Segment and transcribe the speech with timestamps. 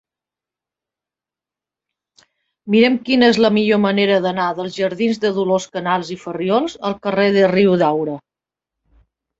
[2.77, 7.01] Mira'm quina és la millor manera d'anar dels jardins de Dolors Canals i Farriols al
[7.07, 8.23] carrer de Riudaura.